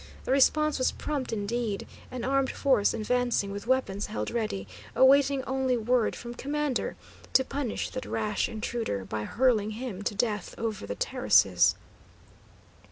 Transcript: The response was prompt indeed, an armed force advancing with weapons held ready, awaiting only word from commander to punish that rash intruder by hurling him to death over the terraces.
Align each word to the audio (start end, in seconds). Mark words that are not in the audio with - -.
The 0.25 0.31
response 0.31 0.79
was 0.79 0.91
prompt 0.93 1.31
indeed, 1.31 1.85
an 2.09 2.23
armed 2.23 2.49
force 2.49 2.91
advancing 2.91 3.51
with 3.51 3.67
weapons 3.67 4.07
held 4.07 4.31
ready, 4.31 4.67
awaiting 4.95 5.43
only 5.43 5.77
word 5.77 6.15
from 6.15 6.33
commander 6.33 6.95
to 7.33 7.45
punish 7.45 7.91
that 7.91 8.07
rash 8.07 8.49
intruder 8.49 9.05
by 9.05 9.25
hurling 9.25 9.73
him 9.77 10.01
to 10.01 10.15
death 10.15 10.55
over 10.57 10.87
the 10.87 10.95
terraces. 10.95 11.75